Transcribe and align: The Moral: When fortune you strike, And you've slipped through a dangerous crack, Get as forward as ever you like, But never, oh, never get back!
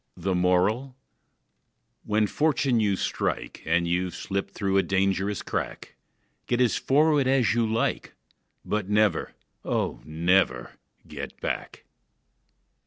The 0.17 0.33
Moral: 0.33 0.95
When 2.01 2.25
fortune 2.25 2.79
you 2.79 2.95
strike, 2.95 3.61
And 3.67 3.87
you've 3.87 4.15
slipped 4.15 4.55
through 4.55 4.77
a 4.77 4.81
dangerous 4.81 5.43
crack, 5.43 5.95
Get 6.47 6.59
as 6.59 6.75
forward 6.75 7.27
as 7.27 7.45
ever 7.49 7.53
you 7.53 7.67
like, 7.71 8.15
But 8.65 8.89
never, 8.89 9.35
oh, 9.63 10.01
never 10.03 10.73
get 11.07 11.39
back! 11.39 11.85